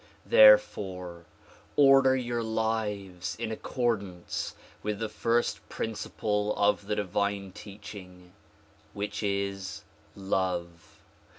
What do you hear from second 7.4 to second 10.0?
teaching, which is